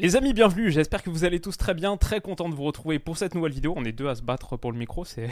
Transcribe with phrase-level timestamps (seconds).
[0.00, 3.00] Les amis, bienvenue, j'espère que vous allez tous très bien, très content de vous retrouver
[3.00, 3.74] pour cette nouvelle vidéo.
[3.76, 5.28] On est deux à se battre pour le micro, c'est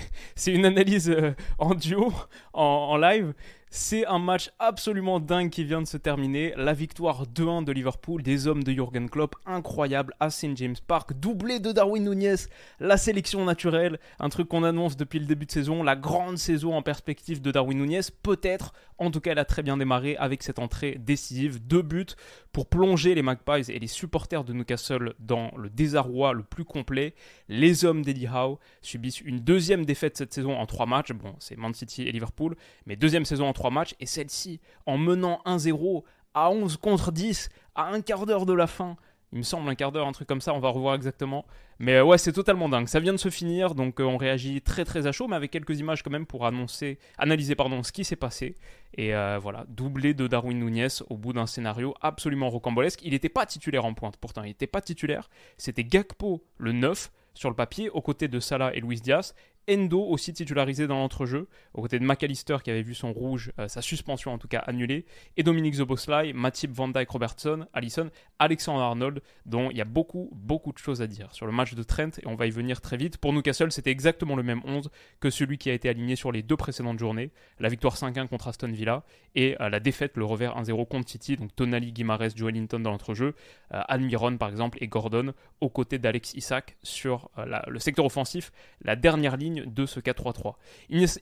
[0.53, 2.13] une analyse euh, en duo,
[2.53, 3.33] en live.
[3.69, 6.55] C'est un match absolument dingue qui vient de se terminer.
[6.57, 10.57] La victoire 2-1 de Liverpool, des hommes de Jürgen Klopp, incroyable à St.
[10.57, 12.37] James Park, doublé de Darwin Nunez,
[12.79, 16.75] la sélection naturelle, un truc qu'on annonce depuis le début de saison, la grande saison
[16.75, 20.45] en perspective de Darwin Nunez, peut-être, en tout cas elle a très bien démarré avec
[20.45, 22.07] cette entrée décisive, deux buts
[22.53, 27.15] pour plonger les Magpies et les supporters de Newcastle dans le désarroi le plus complet.
[27.49, 31.57] Les hommes d'Eddie Howe subissent une deuxième défaite cette saison en trois matchs, bon c'est
[31.57, 36.05] Man City et Liverpool, mais deuxième saison en trois matchs, et celle-ci, en menant 1-0
[36.35, 38.97] à 11 contre 10, à un quart d'heure de la fin,
[39.33, 41.45] il me semble un quart d'heure, un truc comme ça, on va revoir exactement.
[41.79, 42.87] Mais euh, ouais, c'est totalement dingue.
[42.87, 45.51] Ça vient de se finir, donc euh, on réagit très très à chaud, mais avec
[45.51, 48.55] quelques images quand même pour annoncer, analyser pardon, ce qui s'est passé.
[48.95, 53.01] Et euh, voilà, doublé de Darwin Nunez au bout d'un scénario absolument rocambolesque.
[53.03, 55.29] Il n'était pas titulaire en pointe, pourtant, il n'était pas titulaire.
[55.59, 59.35] C'était Gakpo, le 9, sur le papier, aux côtés de Salah et Luis Diaz.
[59.69, 63.69] Endo aussi titularisé dans l'entrejeu, aux côtés de McAllister qui avait vu son rouge, euh,
[63.69, 68.83] sa suspension en tout cas annulée, et Dominique Zoboslai, Matip Van Dyke Robertson, Allison, Alexander
[68.83, 71.83] Arnold, dont il y a beaucoup, beaucoup de choses à dire sur le match de
[71.83, 73.19] Trent, et on va y venir très vite.
[73.19, 76.43] Pour Newcastle, c'était exactement le même 11 que celui qui a été aligné sur les
[76.43, 80.57] deux précédentes journées, la victoire 5-1 contre Aston Villa, et euh, la défaite, le revers
[80.57, 83.35] 1-0 contre City, donc Tonali, Guimares, Joe Linton dans l'entrejeu,
[83.75, 88.53] euh, Almiron par exemple, et Gordon, aux côtés d'Alex Isaac sur la, le secteur offensif,
[88.83, 90.55] la dernière ligne de ce 4-3-3.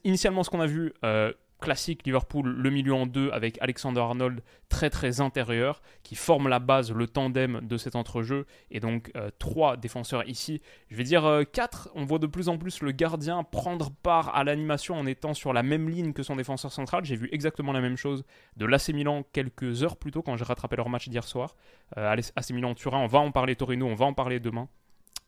[0.05, 4.43] Initialement, ce qu'on a vu, euh, classique Liverpool, le milieu en deux avec Alexander Arnold
[4.69, 9.31] très très intérieur, qui forme la base, le tandem de cet entrejeu, et donc euh,
[9.39, 10.61] trois défenseurs ici.
[10.91, 14.37] Je vais dire euh, quatre, on voit de plus en plus le gardien prendre part
[14.37, 17.05] à l'animation en étant sur la même ligne que son défenseur central.
[17.05, 18.25] J'ai vu exactement la même chose
[18.57, 21.57] de l'AC Milan quelques heures plus tôt quand j'ai rattrapé leur match d'hier soir.
[21.97, 24.69] AC Milan-Turin, on va en parler Torino, on va en parler demain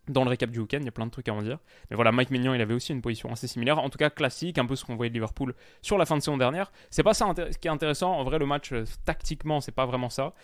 [0.09, 1.59] dans le récap du week-end, il y a plein de trucs à en dire.
[1.91, 4.59] Mais voilà, Mike Mignon, il avait aussi une position assez similaire, en tout cas classique,
[4.59, 6.72] un peu ce qu'on voyait de Liverpool sur la fin de saison dernière.
[6.91, 10.11] C'est pas ça qui est intéressant, en vrai, le match, euh, tactiquement, c'est pas vraiment
[10.11, 10.34] ça.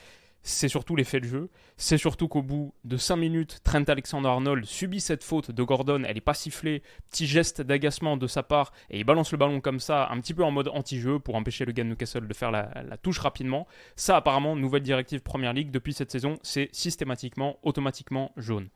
[0.44, 1.50] C'est surtout l'effet de jeu.
[1.76, 6.02] C'est surtout qu'au bout de 5 minutes, Trent Alexander-Arnold subit cette faute de Gordon.
[6.04, 6.82] Elle est pas sifflée.
[7.10, 8.72] Petit geste d'agacement de sa part.
[8.90, 11.64] Et il balance le ballon comme ça, un petit peu en mode anti-jeu pour empêcher
[11.64, 13.68] le gars de Newcastle de faire la, la touche rapidement.
[13.94, 18.68] Ça, apparemment, nouvelle directive Première Ligue depuis cette saison, c'est systématiquement, automatiquement jaune.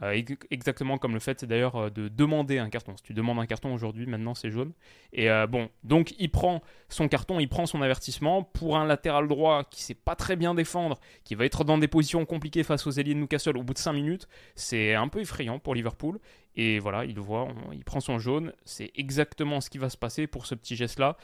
[0.00, 0.18] Euh,
[0.50, 2.96] exactement comme le fait d'ailleurs euh, de demander un carton.
[2.96, 4.72] Si tu demandes un carton aujourd'hui, maintenant c'est jaune.
[5.12, 9.28] Et euh, bon, donc il prend son carton, il prend son avertissement pour un latéral
[9.28, 12.86] droit qui sait pas très bien défendre, qui va être dans des positions compliquées face
[12.86, 14.28] aux ailiers de Newcastle au bout de 5 minutes.
[14.54, 16.18] C'est un peu effrayant pour Liverpool.
[16.54, 18.52] Et voilà, il voit, il prend son jaune.
[18.64, 21.16] C'est exactement ce qui va se passer pour ce petit geste-là.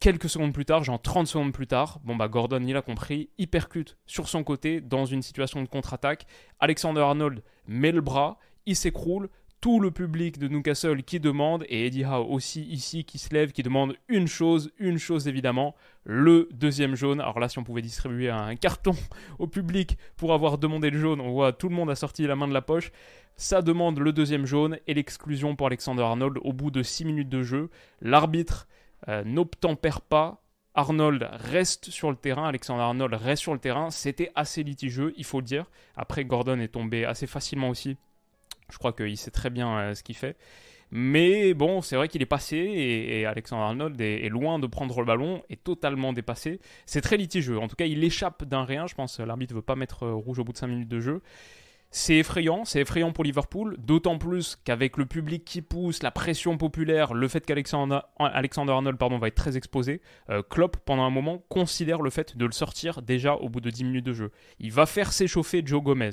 [0.00, 3.30] Quelques secondes plus tard, genre 30 secondes plus tard, bon bah Gordon il a compris,
[3.36, 6.24] il percute sur son côté dans une situation de contre-attaque.
[6.60, 9.28] Alexander Arnold met le bras, il s'écroule,
[9.60, 13.50] tout le public de Newcastle qui demande, et Eddie Howe aussi ici qui se lève,
[13.50, 17.20] qui demande une chose, une chose évidemment, le deuxième jaune.
[17.20, 18.94] Alors là, si on pouvait distribuer un carton
[19.40, 22.36] au public pour avoir demandé le jaune, on voit tout le monde a sorti la
[22.36, 22.92] main de la poche.
[23.36, 27.28] Ça demande le deuxième jaune et l'exclusion pour Alexander Arnold au bout de 6 minutes
[27.28, 27.70] de jeu.
[28.00, 28.68] L'arbitre
[29.08, 30.42] euh, n'obtempère pas.
[30.74, 33.90] Arnold reste sur le terrain, Alexander Arnold reste sur le terrain.
[33.90, 35.66] C'était assez litigieux, il faut le dire.
[35.96, 37.96] Après, Gordon est tombé assez facilement aussi.
[38.70, 40.36] Je crois qu'il sait très bien euh, ce qu'il fait.
[40.90, 45.06] Mais bon, c'est vrai qu'il est passé et, Alexander Arnold est, loin de prendre le
[45.06, 46.60] ballon, est totalement dépassé.
[46.86, 47.58] C'est très litigieux.
[47.58, 48.86] En tout cas, il échappe d'un rien.
[48.86, 51.00] Je pense l'arbitre ne veut pas mettre euh, rouge au bout de 5 minutes de
[51.00, 51.22] jeu.
[51.90, 56.58] C'est effrayant, c'est effrayant pour Liverpool, d'autant plus qu'avec le public qui pousse, la pression
[56.58, 61.42] populaire, le fait qu'Alexander Arnold pardon, va être très exposé, euh, Klopp, pendant un moment,
[61.48, 64.32] considère le fait de le sortir déjà au bout de 10 minutes de jeu.
[64.58, 66.10] Il va faire s'échauffer Joe Gomez.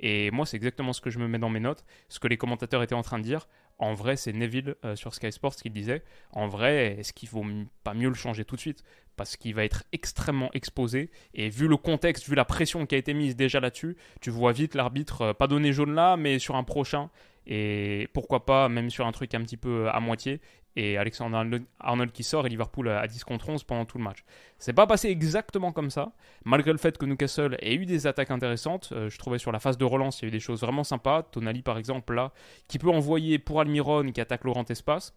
[0.00, 2.38] Et moi, c'est exactement ce que je me mets dans mes notes, ce que les
[2.38, 3.48] commentateurs étaient en train de dire.
[3.78, 6.02] En vrai, c'est Neville euh, sur Sky Sports qui disait.
[6.32, 7.46] En vrai, est-ce qu'il vaut
[7.84, 8.82] pas mieux le changer tout de suite?
[9.16, 11.10] Parce qu'il va être extrêmement exposé.
[11.34, 14.52] Et vu le contexte, vu la pression qui a été mise déjà là-dessus, tu vois
[14.52, 17.10] vite l'arbitre euh, pas donner jaune là, mais sur un prochain.
[17.46, 20.40] Et pourquoi pas même sur un truc un petit peu euh, à moitié.
[20.78, 24.24] Et Alexander Arnold qui sort et Liverpool à 10 contre 11 pendant tout le match.
[24.60, 26.12] C'est pas passé exactement comme ça,
[26.44, 28.90] malgré le fait que Newcastle ait eu des attaques intéressantes.
[28.92, 30.84] Euh, je trouvais sur la phase de relance, il y a eu des choses vraiment
[30.84, 31.24] sympas.
[31.24, 32.32] Tonali, par exemple, là,
[32.68, 35.14] qui peut envoyer pour Almiron qui attaque Laurent Espace.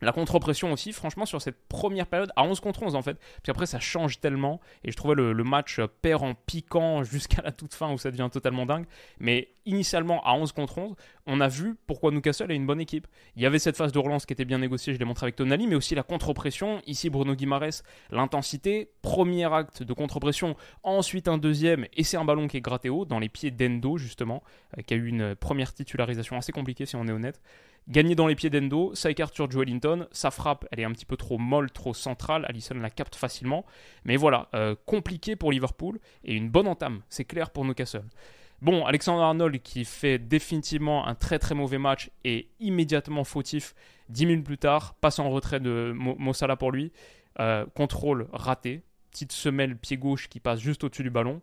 [0.00, 3.50] La contre-pression aussi, franchement, sur cette première période, à 11 contre 11 en fait, puis
[3.50, 7.74] après ça change tellement, et je trouvais le, match perd en piquant jusqu'à la toute
[7.74, 8.86] fin où ça devient totalement dingue,
[9.18, 10.94] mais initialement à 11 contre 11,
[11.26, 13.06] on a vu pourquoi Newcastle est une bonne équipe.
[13.36, 15.36] Il y avait cette phase de relance qui était bien négociée, je l'ai montré avec
[15.36, 21.38] Tonali, mais aussi la contre-pression, ici Bruno Guimaraes, l'intensité, premier acte de contre-pression, ensuite un
[21.38, 24.42] deuxième, et c'est un ballon qui est gratté haut, dans les pieds d'Endo justement,
[24.76, 27.40] euh, qui a eu une première titularisation assez compliquée si on est honnête.
[27.88, 30.06] Gagné dans les pieds d'Endo, ça sur Joelinton.
[30.12, 32.44] Sa frappe, elle est un petit peu trop molle, trop centrale.
[32.48, 33.64] Allison la capte facilement.
[34.04, 38.04] Mais voilà, euh, compliqué pour Liverpool et une bonne entame, c'est clair pour Newcastle.
[38.60, 43.74] Bon, Alexander Arnold qui fait définitivement un très très mauvais match et immédiatement fautif
[44.08, 46.92] 10 minutes plus tard, passe en retrait de Mossala pour lui.
[47.40, 51.40] Euh, contrôle raté, petite semelle pied gauche qui passe juste au-dessus du ballon.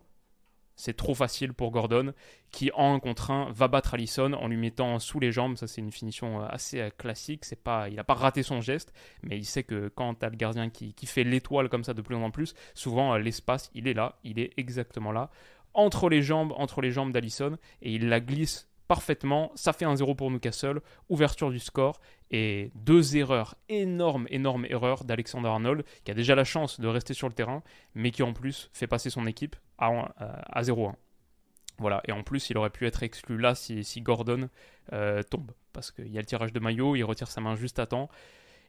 [0.76, 2.12] C'est trop facile pour Gordon,
[2.50, 5.56] qui en un contre un va battre Allison en lui mettant sous les jambes.
[5.56, 7.46] Ça, c'est une finition euh, assez euh, classique.
[7.46, 8.92] C'est pas, il n'a pas raté son geste,
[9.22, 12.02] mais il sait que quand tu as le gardien qui, fait l'étoile comme ça de
[12.02, 15.30] plus en plus, souvent euh, l'espace, il est là, il est exactement là,
[15.72, 19.52] entre les jambes, entre les jambes d'Allison, et il la glisse parfaitement.
[19.54, 20.80] Ça fait un 0 pour Newcastle.
[21.08, 22.00] Ouverture du score.
[22.30, 27.14] Et deux erreurs, énormes, énormes erreurs d'Alexander Arnold, qui a déjà la chance de rester
[27.14, 27.62] sur le terrain,
[27.94, 29.88] mais qui en plus fait passer son équipe à,
[30.18, 30.94] à 0-1.
[31.78, 34.48] Voilà, et en plus, il aurait pu être exclu là si, Gordon
[34.92, 35.52] euh, tombe.
[35.72, 38.08] Parce qu'il y a le tirage de maillot, il retire sa main juste à temps.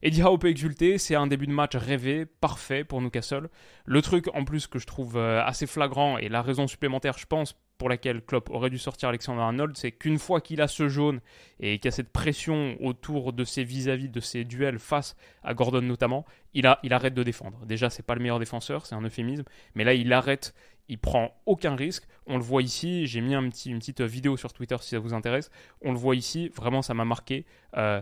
[0.04, 3.50] Eddie Howe peut exulter, c'est un début de match rêvé, parfait pour Newcastle.
[3.86, 7.25] Le truc en plus que je trouve euh, assez flagrant, et la raison supplémentaire, je
[7.25, 10.89] pense, pour laquelle Klopp aurait dû sortir Alexander Arnold, c'est qu'une fois qu'il a ce
[10.89, 11.19] jaune
[11.60, 15.53] et qu'il y a cette pression autour de ses vis-à-vis de ses duels face à
[15.53, 17.65] Gordon notamment, il, a, il arrête de défendre.
[17.65, 19.45] Déjà, c'est pas le meilleur défenseur, c'est un euphémisme,
[19.75, 20.53] mais là, il arrête,
[20.89, 22.07] il prend aucun risque.
[22.25, 25.50] On le voit ici, j'ai mis une petite vidéo sur Twitter si ça vous intéresse.
[25.81, 27.45] On le voit ici, vraiment, ça m'a marqué.
[27.75, 28.01] Euh,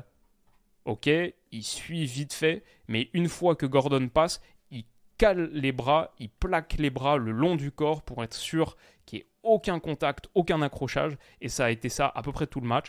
[0.86, 1.10] ok,
[1.52, 4.42] il suit vite fait, mais une fois que Gordon passe,
[4.72, 4.86] il
[5.18, 9.20] cale les bras, il plaque les bras le long du corps pour être sûr qu'il
[9.20, 12.62] n'y ait aucun contact, aucun accrochage, et ça a été ça à peu près tout
[12.62, 12.88] le match.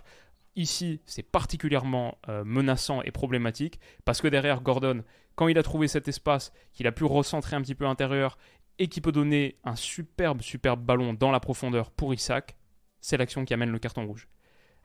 [0.56, 5.04] Ici, c'est particulièrement euh, menaçant et problématique parce que derrière Gordon,
[5.34, 8.38] quand il a trouvé cet espace, qu'il a pu recentrer un petit peu l'intérieur
[8.78, 12.56] et qui peut donner un superbe, superbe ballon dans la profondeur pour Isaac,
[13.00, 14.28] c'est l'action qui amène le carton rouge.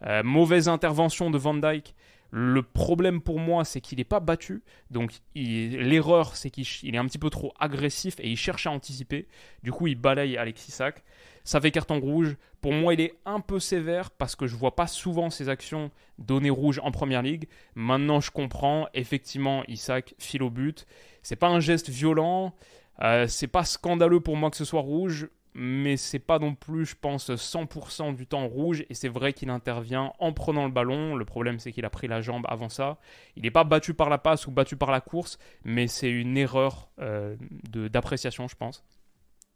[0.03, 1.95] Euh, mauvaise intervention de Van Dyke
[2.31, 4.63] le problème pour moi, c'est qu'il n'est pas battu.
[4.89, 9.27] Donc l'erreur, c'est qu'il est un petit peu trop agressif et il cherche à anticiper.
[9.63, 11.03] Du coup, il balaye Alexis Sack.
[11.43, 12.37] Ça fait carton rouge.
[12.61, 15.91] Pour moi, il est un peu sévère parce que je vois pas souvent ses actions
[16.19, 17.49] donner rouge en première ligue.
[17.75, 18.87] Maintenant, je comprends.
[18.93, 20.85] Effectivement, Isaac file au but.
[21.23, 22.55] C'est pas un geste violent.
[23.01, 26.85] Euh, c'est pas scandaleux pour moi que ce soit rouge mais c'est pas non plus,
[26.85, 28.85] je pense, 100% du temps rouge.
[28.89, 31.15] Et c'est vrai qu'il intervient en prenant le ballon.
[31.15, 32.97] Le problème, c'est qu'il a pris la jambe avant ça.
[33.35, 36.37] Il n'est pas battu par la passe ou battu par la course, mais c'est une
[36.37, 37.35] erreur euh,
[37.73, 38.83] d'appréciation, je pense,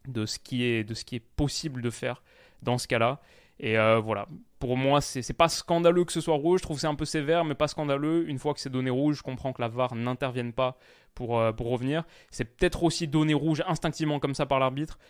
[0.06, 2.22] de ce, qui est, de ce est possible de faire
[2.62, 3.20] dans ce cas-là.
[3.58, 4.28] Et euh, voilà,
[4.58, 6.60] pour moi, c'est pas scandaleux que ce soit rouge.
[6.60, 8.28] Je trouve c'est un peu sévère, mais pas scandaleux.
[8.28, 10.76] Une fois que c'est donné rouge, je comprends que la VAR n'intervienne pas
[11.16, 12.04] pour, euh, pour revenir.
[12.30, 15.00] C'est peut-être aussi donné rouge instinctivement comme ça par l'arbitre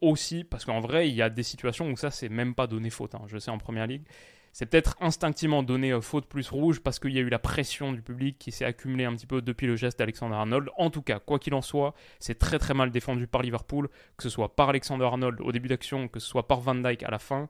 [0.00, 2.90] aussi, parce qu'en vrai, il y a des situations où ça, c'est même pas donné
[2.90, 3.16] faute.
[3.16, 4.04] Hein, je sais en première ligue.
[4.52, 7.92] C'est peut-être instinctivement donné euh, faute plus rouge parce qu'il y a eu la pression
[7.92, 10.68] du public qui s'est accumulée un petit peu depuis le geste d'Alexander Arnold.
[10.76, 14.22] En tout cas, quoi qu'il en soit, c'est très très mal défendu par Liverpool, que
[14.22, 17.10] ce soit par Alexander Arnold au début d'action, que ce soit par Van Dyke à
[17.10, 17.48] la fin.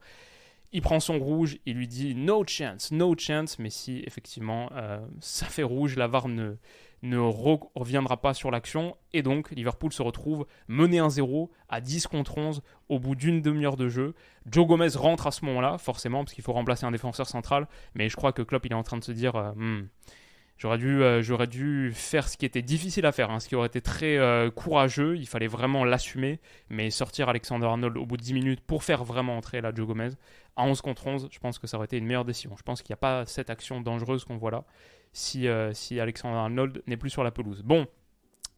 [0.72, 4.98] Il prend son rouge, il lui dit no chance, no chance, mais si effectivement euh,
[5.20, 6.56] ça fait rouge, la VAR ne,
[7.74, 8.96] reviendra pas sur l'action.
[9.12, 13.76] Et donc Liverpool se retrouve mené 1-0 à 10 contre 11 au bout d'une demi-heure
[13.76, 14.14] de jeu.
[14.46, 18.08] Joe Gomez rentre à ce moment-là, forcément, parce qu'il faut remplacer un défenseur central, mais
[18.08, 19.88] je crois que Klopp il est en train de se dire euh, hmm,
[20.56, 23.56] J'aurais dû, euh, j'aurais dû faire ce qui était difficile à faire, hein, ce qui
[23.56, 25.16] aurait été très euh, courageux.
[25.16, 29.04] Il fallait vraiment l'assumer, mais sortir Alexander Arnold au bout de 10 minutes pour faire
[29.04, 30.10] vraiment entrer la Joe Gomez
[30.56, 32.54] à 11 contre 11, je pense que ça aurait été une meilleure décision.
[32.56, 34.64] Je pense qu'il n'y a pas cette action dangereuse qu'on voit là
[35.12, 37.62] si, euh, si Alexander Arnold n'est plus sur la pelouse.
[37.62, 37.86] Bon,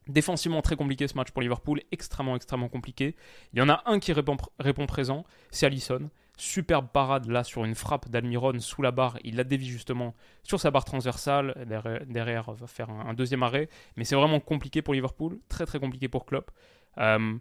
[0.08, 3.16] Défensivement très compliqué ce match pour Liverpool, extrêmement extrêmement compliqué.
[3.52, 6.10] Il y en a un qui répond, répond présent, c'est Allison.
[6.36, 9.18] Superbe parade là sur une frappe d'Almiron sous la barre.
[9.24, 11.66] Il la dévie justement sur sa barre transversale.
[12.08, 13.68] Derrière, va faire un, deuxième arrêt.
[13.96, 15.38] Mais c'est vraiment compliqué pour Liverpool.
[15.48, 16.50] Très très compliqué pour Klopp.
[16.98, 17.38] Euh,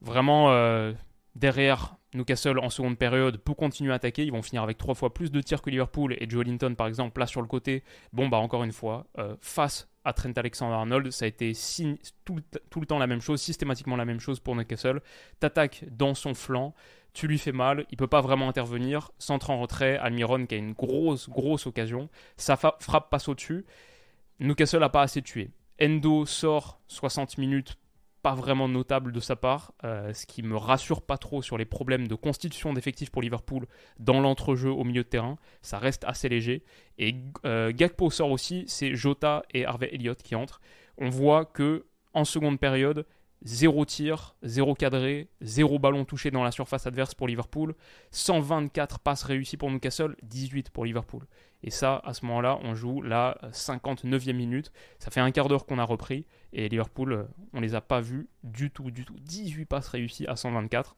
[0.00, 0.92] vraiment, euh,
[1.34, 4.24] derrière, Newcastle en seconde période peut continuer à attaquer.
[4.24, 6.86] Ils vont finir avec trois fois plus de tirs que Liverpool et Joe Linton par
[6.86, 7.82] exemple là sur le côté.
[8.12, 11.52] Bon bah encore une fois euh, face à Trent Alexander-Arnold, ça a été
[12.24, 12.40] tout,
[12.80, 15.00] le, temps la même chose, systématiquement la même chose pour Newcastle.
[15.38, 16.74] T'attaques dans son flanc,
[17.12, 20.58] tu lui fais mal, il peut pas vraiment intervenir, centre en retrait, Almiron qui a
[20.58, 23.64] une grosse grosse occasion, sa frappe passe au-dessus.
[24.40, 25.50] Newcastle n'a pas assez tué.
[25.80, 27.76] Endo sort 60 minutes
[28.22, 31.64] pas vraiment notable de sa part, euh, ce qui me rassure pas trop sur les
[31.64, 33.66] problèmes de constitution d'effectifs pour Liverpool
[33.98, 35.38] dans l'entrejeu au milieu de terrain.
[35.60, 36.62] Ça reste assez léger.
[36.98, 40.60] Et euh, Gakpo sort aussi, c'est Jota et Harvey Elliott qui entrent.
[40.98, 43.06] On voit que en seconde période,
[43.44, 47.74] Zéro tir, zéro cadré, zéro ballon touché dans la surface adverse pour Liverpool,
[48.12, 51.26] 124 passes réussies pour Newcastle, 18 pour Liverpool.
[51.64, 54.72] Et ça, à ce moment-là, on joue la 59e minute.
[54.98, 56.24] Ça fait un quart d'heure qu'on a repris.
[56.52, 59.16] Et Liverpool, euh, on les a pas vus du tout, du tout.
[59.20, 60.96] 18 passes réussies à 124.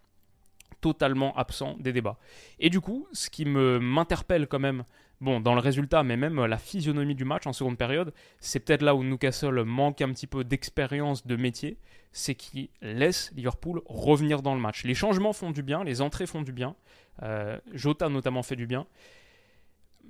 [0.81, 2.19] Totalement absent des débats.
[2.59, 4.85] Et du coup, ce qui me m'interpelle quand même
[5.21, 8.83] bon, dans le résultat, mais même la physionomie du match en seconde période, c'est peut-être
[8.83, 11.79] là où Newcastle manque un petit peu d'expérience de métier,
[12.13, 14.85] c'est qu'il laisse Liverpool revenir dans le match.
[14.85, 16.77] Les changements font du bien, les entrées font du bien,
[17.23, 18.87] euh, Jota notamment fait du bien,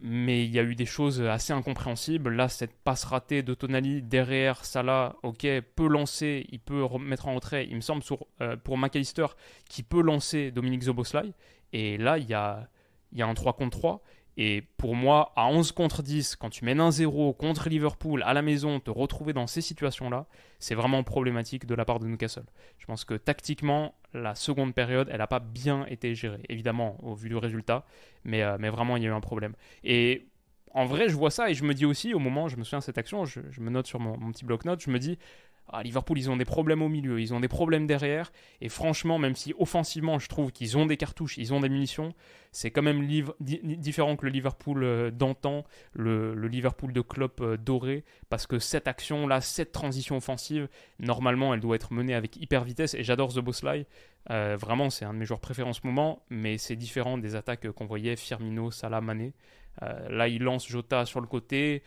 [0.03, 2.31] mais il y a eu des choses assez incompréhensibles.
[2.35, 5.47] Là, cette passe ratée de Tonali derrière Salah, ok,
[5.77, 8.03] peut lancer, il peut remettre en retrait, il me semble,
[8.41, 9.27] euh, pour McAllister,
[9.69, 11.33] qui peut lancer Dominique Zoboslai,
[11.73, 12.69] et là, il y a,
[13.13, 14.03] il y a un 3 contre 3.
[14.37, 18.33] Et pour moi, à 11 contre 10, quand tu mènes un 0 contre Liverpool à
[18.35, 20.27] la maison, te retrouver dans ces situations-là,
[20.59, 22.45] c'est vraiment problématique de la part de Newcastle.
[22.79, 27.15] Je pense que tactiquement, la seconde période, elle n'a pas bien été gérée, évidemment, au
[27.15, 27.85] vu du résultat,
[28.25, 29.55] mais, euh, mais vraiment, il y a eu un problème.
[29.85, 30.27] Et
[30.73, 32.81] en vrai, je vois ça et je me dis aussi, au moment, je me souviens
[32.81, 35.19] de cette action, je, me note sur mon, mon petit bloc-notes, je me dis,
[35.67, 38.33] à ah, Liverpool, ils ont des problèmes au milieu, ils ont des problèmes derrière.
[38.61, 42.15] Et franchement, même si offensivement, je trouve qu'ils ont des cartouches, ils ont des munitions,
[42.53, 43.09] c'est quand même
[43.41, 48.05] différent que le Liverpool euh, d'antan, le, Liverpool de Klopp euh, doré.
[48.29, 50.69] Parce que cette action-là, cette transition offensive,
[51.01, 52.95] normalement, elle doit être menée avec hyper vitesse.
[52.95, 53.87] Et j'adore The Bosley.
[54.31, 56.23] Euh, vraiment, c'est un de mes joueurs préférés en ce moment.
[56.29, 59.33] Mais c'est différent des attaques qu'on voyait Firmino, Salah, Mané.
[59.81, 61.83] là, il lance Jota sur le côté.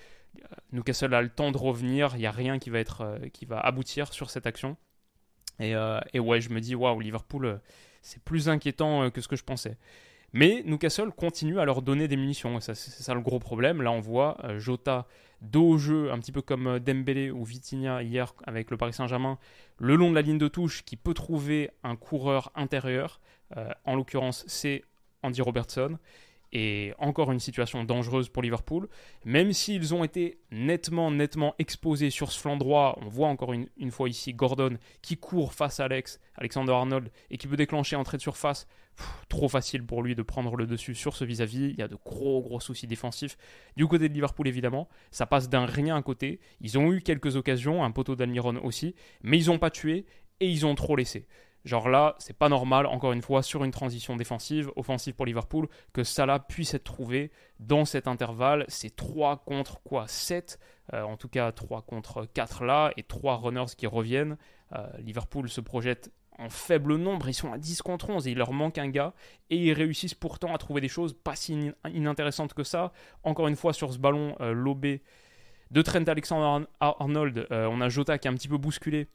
[0.72, 3.46] Newcastle a le temps de revenir, il n'y a rien qui va, être, euh, qui
[3.46, 4.78] va aboutir sur cette action.
[5.60, 7.58] Et, euh, ouais, je me dis, waouh, Liverpool, euh,
[8.02, 9.78] c'est plus inquiétant que ce que je pensais.
[10.34, 13.82] Mais Newcastle continue à leur donner des munitions, c'est ça le gros problème.
[13.82, 15.08] Là, on voit Jota
[15.42, 19.40] dos au jeu, un petit peu comme Dembélé ou Vitinha hier avec le Paris Saint-Germain,
[19.78, 23.22] le long de la ligne de touche, qui peut trouver un coureur intérieur.
[23.86, 24.84] en l'occurrence, c'est
[25.24, 25.98] Andy Robertson
[26.54, 28.88] et encore une situation dangereuse pour Liverpool.
[29.26, 33.92] Même s'ils ont été nettement, nettement exposés sur ce flanc droit, on voit encore une,
[33.92, 38.18] fois ici Gordon qui court face à Alex, Alexander Arnold, et qui peut déclencher entrée
[38.18, 38.68] de surface.
[39.30, 41.70] trop facile pour lui de prendre le dessus sur ce vis-à-vis.
[41.70, 43.38] Il y a de gros, gros soucis défensifs.
[43.76, 46.40] Du côté de Liverpool, évidemment, ça passe d'un rien à côté.
[46.62, 50.06] Ils ont eu quelques occasions, un poteau d'Almiron aussi, mais ils n'ont pas tué
[50.40, 51.28] et ils ont trop laissé.
[51.68, 55.68] Genre là, c'est pas normal, encore une fois, sur une transition défensive, offensive pour Liverpool,
[55.92, 58.64] que Salah puisse être trouvé dans cet intervalle.
[58.70, 60.08] C'est 3 contre quoi?
[60.08, 60.60] 7
[60.94, 64.38] euh, En tout cas, 3 contre 4 là, et 3 runners qui reviennent.
[64.78, 66.10] Euh, Liverpool se projette
[66.40, 69.14] en faible nombre, ils sont à 10 contre 11 et il leur manque un gars,
[69.50, 72.94] et ils réussissent pourtant à trouver des choses pas si inintéressantes que ça.
[73.24, 75.02] Encore une fois, sur ce ballon euh, lobé
[75.72, 79.10] de Trent Alexander-Arnold, on a Jota qui est un petit peu bousculé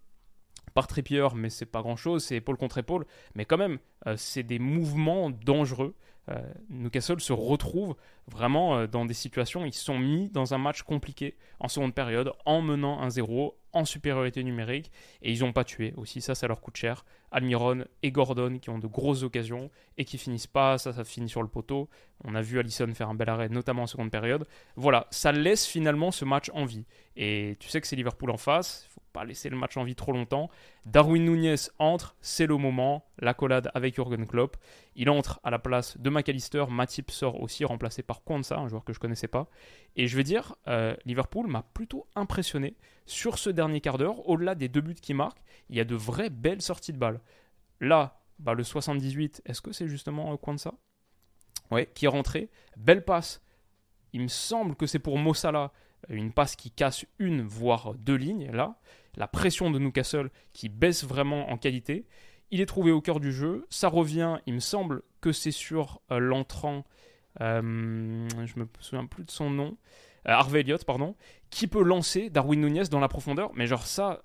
[0.75, 4.16] par Trippier, mais c'est pas grand chose, c'est épaule contre épaule, mais quand même, euh,
[4.16, 5.95] c'est des mouvements dangereux.
[6.31, 6.40] Euh,
[6.71, 7.97] Newcastle se retrouve
[8.28, 12.33] vraiment euh, dans des situations, ils sont mis dans un match compliqué en seconde période,
[12.47, 14.91] en menant un 0 en supériorité numérique,
[15.23, 17.05] et ils n'ont pas tué aussi, ça, ça leur coûte cher.
[17.33, 21.29] Almiron et Gordon qui ont de grosses occasions et qui finissent pas, ça, ça finit
[21.29, 21.88] sur le poteau.
[22.25, 24.47] On a vu Allison faire un bel arrêt, notamment en seconde période.
[24.76, 26.85] Voilà, ça laisse finalement ce match en vie.
[27.17, 30.12] Et tu sais que c'est Liverpool en face, pas laisser le match en vie trop
[30.12, 30.50] longtemps.
[30.87, 34.57] Darwin Nunez entre, c'est le moment, l'accolade avec Jurgen Klopp.
[34.95, 38.85] Il entre à la place de McAllister, Matip sort aussi remplacé par Kwanza, un joueur
[38.85, 39.49] que je connaissais pas.
[39.97, 42.75] Et je vais dire, euh, Liverpool m'a plutôt impressionné
[43.06, 45.94] sur ce dernier quart d'heure, au-delà des deux buts qu'il marque, il y a de
[45.94, 47.21] vraies belles sorties de balles.
[47.80, 50.75] Là, bah, le 78, est-ce que c'est justement euh, Kwanza
[51.71, 53.42] Ouais, qui est rentré, belle passe.
[54.12, 55.73] Il me semble que c'est pour Mossala,
[56.09, 58.78] une passe qui casse une voire deux lignes là
[59.16, 62.06] la pression de Newcastle qui baisse vraiment en qualité.
[62.50, 63.66] Il est trouvé au cœur du jeu.
[63.71, 66.85] Ça revient, il me semble que c'est sur euh, l'entrant,
[67.40, 69.75] euh, je me souviens plus de son nom, euh,
[70.25, 71.14] Harvey Elliott, pardon,
[71.50, 73.50] qui peut lancer Darwin Nunez dans la profondeur?
[73.55, 74.23] Mais genre ça,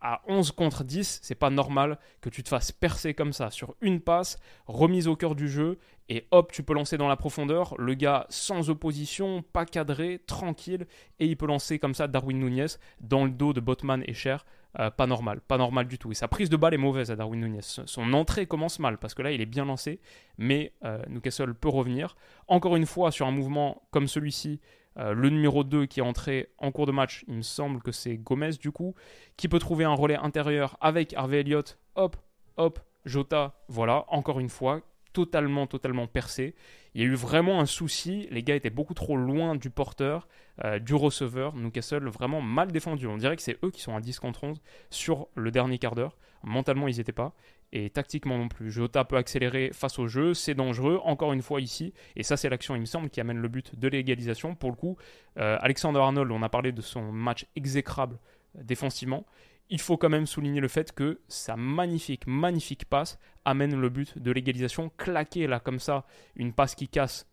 [0.00, 3.74] à 11 contre 10, c'est pas normal que tu te fasses percer comme ça sur
[3.80, 5.78] une passe, remise au cœur du jeu,
[6.08, 7.74] et hop, tu peux lancer dans la profondeur.
[7.78, 10.86] Le gars sans opposition, pas cadré, tranquille,
[11.20, 12.66] et il peut lancer comme ça Darwin Nunez
[13.00, 14.44] dans le dos de Botman et Cher.
[14.78, 16.12] Euh, pas normal, pas normal du tout.
[16.12, 17.60] Et sa prise de balle est mauvaise à Darwin Nunez.
[17.62, 20.00] Son entrée commence mal parce que là il est bien lancé,
[20.38, 22.16] mais euh, Newcastle peut revenir.
[22.48, 24.60] Encore une fois, sur un mouvement comme celui-ci,
[24.98, 27.92] euh, le numéro 2 qui est entré en cours de match, il me semble que
[27.92, 28.94] c'est Gomez du coup,
[29.36, 31.78] qui peut trouver un relais intérieur avec Harvey Elliott.
[31.94, 32.16] Hop,
[32.56, 34.82] hop, Jota, voilà, encore une fois,
[35.12, 36.54] totalement, totalement percé.
[36.94, 38.26] Il y a eu vraiment un souci.
[38.30, 40.28] Les gars étaient beaucoup trop loin du porteur,
[40.64, 41.54] euh, du receveur.
[41.54, 43.06] Newcastle vraiment mal défendu.
[43.06, 45.94] On dirait que c'est eux qui sont à 10 contre 11 sur le dernier quart
[45.94, 46.16] d'heure.
[46.42, 47.34] Mentalement, ils n'étaient pas.
[47.72, 48.70] Et tactiquement non plus.
[48.70, 50.34] Jota peut accélérer face au jeu.
[50.34, 51.00] C'est dangereux.
[51.04, 51.92] Encore une fois ici.
[52.16, 54.54] Et ça, c'est l'action, il me semble, qui amène le but de l'égalisation.
[54.54, 54.96] Pour le coup,
[55.38, 58.18] euh, Alexander Arnold, on a parlé de son match exécrable
[58.58, 59.24] euh, défensivement
[59.70, 64.18] il faut quand même souligner le fait que sa magnifique, magnifique passe amène le but
[64.18, 64.90] de l'égalisation.
[64.98, 67.26] Claquer là comme ça, une passe qui casse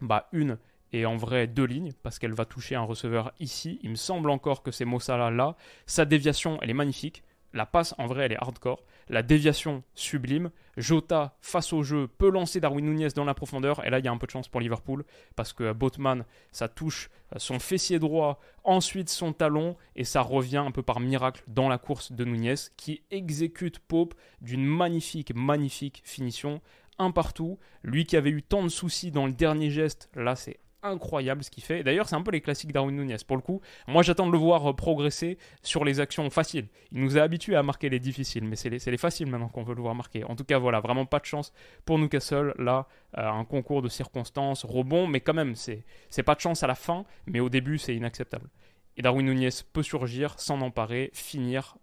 [0.00, 0.58] bah, une
[0.92, 3.78] et en vrai deux lignes parce qu'elle va toucher un receveur ici.
[3.82, 5.56] Il me semble encore que c'est Mossala là.
[5.86, 7.22] Sa déviation, elle est magnifique.
[7.54, 8.82] La passe, en vrai, elle est hardcore.
[9.08, 10.50] La déviation, sublime.
[10.76, 13.84] Jota, face au jeu, peut lancer Darwin Nunez dans la profondeur.
[13.84, 15.04] Et là, il y a un peu de chance pour Liverpool.
[15.36, 19.76] Parce que Botman, ça touche son fessier droit, ensuite son talon.
[19.96, 24.14] Et ça revient un peu par miracle dans la course de Nunez, qui exécute Pope
[24.40, 26.60] d'une magnifique, magnifique finition.
[26.98, 27.58] Un partout.
[27.82, 31.50] Lui qui avait eu tant de soucis dans le dernier geste, là, c'est incroyable ce
[31.50, 31.82] qu'il fait.
[31.82, 33.16] D'ailleurs, c'est un peu les classiques Darwin Nunez.
[33.26, 36.68] Pour le coup, moi j'attends de le voir euh, progresser sur les actions faciles.
[36.90, 39.74] Il nous a habitués à marquer les difficiles, mais c'est les, faciles maintenant qu'on veut
[39.74, 40.24] le voir marquer.
[40.24, 41.52] En tout cas, voilà, vraiment pas de chance
[41.84, 42.54] pour Newcastle.
[42.58, 42.86] Là,
[43.18, 45.84] euh, un concours de circonstances, rebond, mais quand même, c'est
[46.24, 48.48] pas de chance à la fin, mais au début, c'est inacceptable.
[48.96, 51.76] Et Darwin Nunez peut surgir, s'en emparer, finir,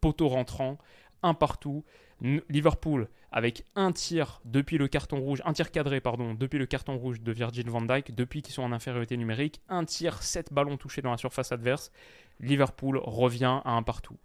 [0.00, 0.78] poteau rentrant,
[1.22, 1.84] un partout.
[2.20, 7.20] Liverpool avec un tir depuis le carton rouge, un tir cadré depuis le carton rouge
[7.20, 11.02] de Virgil van Dijk, depuis qu'ils sont en infériorité numérique, un tir, 7 ballons touchés
[11.02, 11.92] dans la surface adverse.
[12.40, 14.18] Liverpool revient à un partout.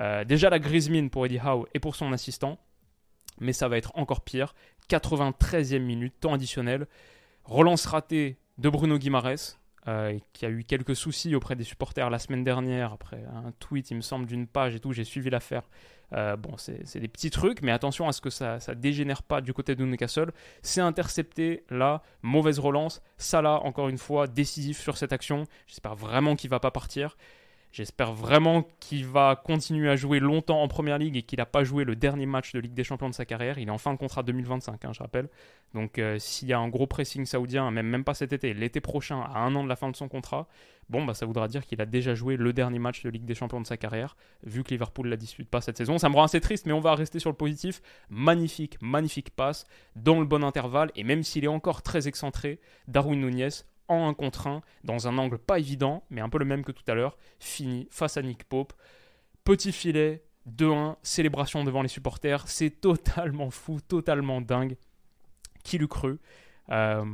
[0.00, 2.58] Euh, déjà la grise mine pour Eddie Howe et pour son assistant,
[3.40, 4.54] mais ça va être encore pire.
[4.90, 6.86] 93e minute, temps additionnel.
[7.44, 12.18] Relance ratée de Bruno Guimares, euh, qui a eu quelques soucis auprès des supporters la
[12.18, 15.62] semaine dernière, après un tweet, il me semble, d'une page et tout, j'ai suivi l'affaire.
[16.14, 19.40] Euh, bon, c'est des petits trucs, mais attention à ce que ça, ça dégénère pas
[19.40, 20.32] du côté de Newcastle.
[20.62, 23.02] C'est intercepté, là, mauvaise relance.
[23.18, 25.44] Salah, encore une fois, décisif sur cette action.
[25.66, 27.16] J'espère vraiment qu'il va pas partir.
[27.70, 31.64] J'espère vraiment qu'il va continuer à jouer longtemps en Première Ligue et qu'il n'a pas
[31.64, 33.58] joué le dernier match de Ligue des Champions de sa carrière.
[33.58, 35.28] Il est en fin de contrat 2025, hein, je rappelle.
[35.74, 38.80] Donc euh, s'il y a un gros pressing saoudien, même, même pas cet été, l'été
[38.80, 40.48] prochain, à un an de la fin de son contrat,
[40.88, 43.34] bon, bah, ça voudra dire qu'il a déjà joué le dernier match de Ligue des
[43.34, 45.98] Champions de sa carrière, vu que Liverpool ne la dispute pas cette saison.
[45.98, 47.82] Ça me rend assez triste, mais on va rester sur le positif.
[48.08, 53.20] Magnifique, magnifique passe, dans le bon intervalle, et même s'il est encore très excentré, Darwin
[53.20, 53.50] Nunez
[53.88, 56.72] en 1 contre 1, dans un angle pas évident, mais un peu le même que
[56.72, 58.72] tout à l'heure, fini face à Nick Pope.
[59.44, 64.76] Petit filet, 2-1, célébration devant les supporters, c'est totalement fou, totalement dingue.
[65.64, 66.18] Qui l'eût cru?
[66.70, 67.04] Euh,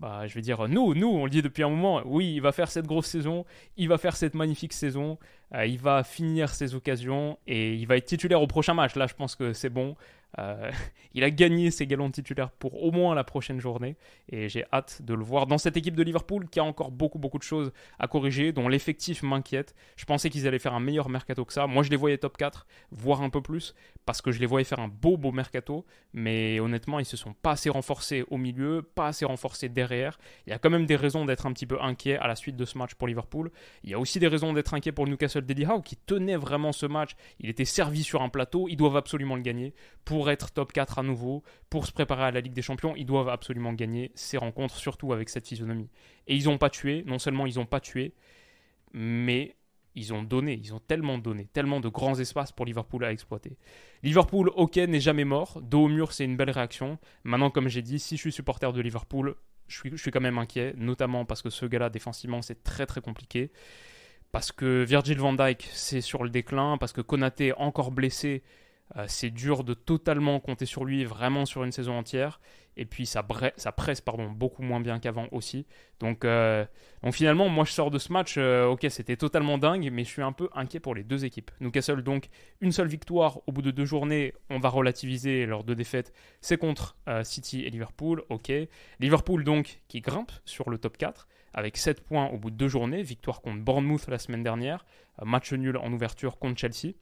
[0.00, 2.52] bah, je vais dire, nous, nous, on le dit depuis un moment, oui, il va
[2.52, 3.44] faire cette grosse saison,
[3.76, 5.18] il va faire cette magnifique saison,
[5.54, 8.96] euh, il va finir ses occasions et il va être titulaire au prochain match.
[8.96, 9.96] Là, je pense que c'est bon.
[10.38, 10.70] Euh,
[11.14, 13.96] il a gagné ses galons de titulaire pour au moins la prochaine journée
[14.28, 17.18] et j'ai hâte de le voir dans cette équipe de Liverpool qui a encore beaucoup
[17.18, 19.74] beaucoup de choses à corriger, dont l'effectif m'inquiète.
[19.96, 21.66] Je pensais qu'ils allaient faire un meilleur mercato que ça.
[21.66, 23.74] Moi je les voyais top 4, voire un peu plus,
[24.06, 27.32] parce que je les voyais faire un beau beau mercato, mais honnêtement ils se sont
[27.32, 30.18] pas assez renforcés au milieu, pas assez renforcés derrière.
[30.46, 32.56] Il y a quand même des raisons d'être un petit peu inquiet à la suite
[32.56, 33.50] de ce match pour Liverpool.
[33.82, 36.36] Il y a aussi des raisons d'être inquiet pour le Newcastle d'Eddie Howe qui tenait
[36.36, 37.16] vraiment ce match.
[37.40, 40.70] Il était servi sur un plateau, ils doivent absolument le gagner pour pour être top
[40.74, 44.12] 4 à nouveau, pour se préparer à la Ligue des Champions, ils doivent absolument gagner
[44.14, 45.88] ces rencontres, surtout avec cette physionomie.
[46.26, 48.12] Et ils n'ont pas tué, non seulement ils n'ont pas tué,
[48.92, 49.56] mais
[49.94, 53.56] ils ont donné, ils ont tellement donné, tellement de grands espaces pour Liverpool à exploiter.
[54.02, 56.98] Liverpool, ok, n'est jamais mort, dos au mur, c'est une belle réaction.
[57.24, 59.36] Maintenant, comme j'ai dit, si je suis supporter de Liverpool,
[59.68, 62.84] je suis, je suis quand même inquiet, notamment parce que ce gars-là, défensivement, c'est très
[62.84, 63.52] très compliqué.
[64.32, 68.42] Parce que Virgil van Dijk, c'est sur le déclin, parce que Konaté, encore blessé,
[68.96, 72.40] euh, c'est dur de totalement compter sur lui vraiment sur une saison entière.
[72.76, 75.66] Et puis ça, presse pardon, beaucoup moins bien qu'avant aussi.
[75.98, 76.64] Donc, euh,
[77.02, 80.08] donc, finalement, moi je sors de ce match, euh, ok c'était totalement dingue, mais je
[80.08, 81.50] suis un peu inquiet pour les deux équipes.
[81.60, 82.28] Newcastle donc
[82.60, 86.56] une seule victoire au bout de deux journées, on va relativiser leurs deux défaites, c'est
[86.56, 88.52] contre City et Liverpool, ok.
[89.00, 92.68] Liverpool donc qui grimpe sur le top 4 avec 7 points au bout de deux
[92.68, 94.86] journées, victoire contre Bournemouth la semaine dernière,
[95.22, 96.94] match nul en ouverture contre Chelsea.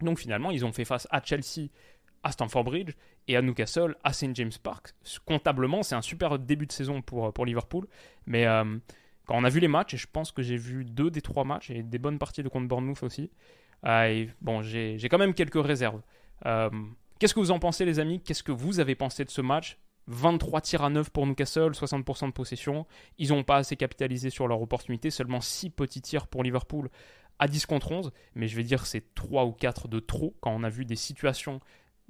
[0.00, 1.68] Donc finalement, ils ont fait face à Chelsea,
[2.22, 2.92] à Stamford Bridge
[3.28, 4.94] et à Newcastle, à St James Park.
[5.24, 7.86] Comptablement, c'est un super début de saison pour, pour Liverpool.
[8.26, 8.64] Mais euh,
[9.26, 11.44] quand on a vu les matchs, et je pense que j'ai vu deux des trois
[11.44, 13.30] matchs et des bonnes parties de contre Bournemouth aussi,
[13.86, 16.02] euh, bon, j'ai quand même quelques réserves.
[16.46, 16.70] Euh,
[17.18, 18.20] qu'est-ce que vous en pensez, les amis?
[18.20, 19.78] Qu'est-ce que vous avez pensé de ce match?
[20.06, 22.86] 23 tirs à 9 pour Newcastle, 60% de possession.
[23.18, 26.90] Ils n'ont pas assez capitalisé sur leur opportunité, seulement 6 petits tirs pour Liverpool
[27.40, 28.12] à 10 contre 11.
[28.36, 30.96] Mais je vais dire c'est 3 ou 4 de trop quand on a vu des
[30.96, 31.60] situations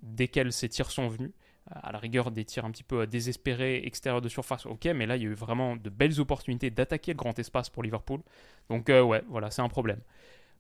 [0.03, 1.33] desquelles ces tirs sont venus.
[1.71, 5.17] À la rigueur, des tirs un petit peu désespérés, extérieurs de surface, ok, mais là
[5.17, 8.21] il y a eu vraiment de belles opportunités d'attaquer le grand espace pour Liverpool.
[8.71, 10.01] Donc, euh, ouais, voilà, c'est un problème.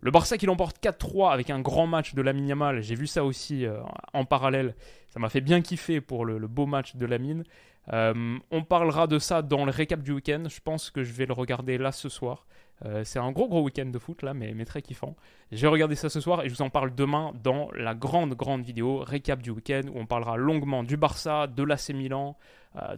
[0.03, 3.25] Le Barça qui l'emporte 4-3 avec un grand match de Lamine Yamal, j'ai vu ça
[3.25, 3.81] aussi euh,
[4.15, 4.75] en parallèle,
[5.11, 7.45] ça m'a fait bien kiffer pour le, beau match de Lamine.
[7.93, 11.27] Euh, on parlera de ça dans le récap du week-end, je pense que je vais
[11.27, 12.47] le regarder là ce soir.
[12.85, 15.17] Euh, c'est un gros gros week-end de foot là, mais, mais très kiffant.
[15.53, 18.63] J'ai regardé ça ce soir et je vous en parle demain dans la grande grande
[18.63, 22.37] vidéo récap du week-end où on parlera longuement du Barça, de l'AC Milan,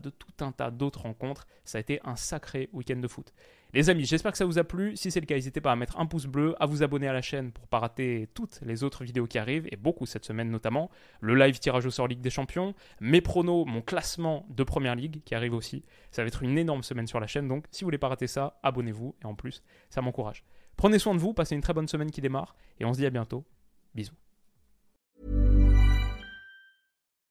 [0.00, 1.46] de tout un tas d'autres rencontres.
[1.64, 3.32] Ça a été un sacré week-end de foot.
[3.74, 4.96] Les amis, j'espère que ça vous a plu.
[4.96, 7.14] Si c'est le cas, n'hésitez pas à mettre un pouce bleu, à vous abonner à
[7.14, 10.26] la chaîne pour ne pas rater toutes les autres vidéos qui arrivent, et beaucoup cette
[10.26, 10.90] semaine notamment.
[11.20, 15.22] Le live tirage au sort Ligue des Champions, mes pronos, mon classement de Première Ligue
[15.24, 15.84] qui arrive aussi.
[16.10, 18.26] Ça va être une énorme semaine sur la chaîne, donc si vous voulez pas rater
[18.26, 20.44] ça, abonnez-vous, et en plus, ça m'encourage.
[20.76, 23.06] Prenez soin de vous, passez une très bonne semaine qui démarre, et on se dit
[23.06, 23.46] à bientôt.
[23.94, 24.21] Bisous.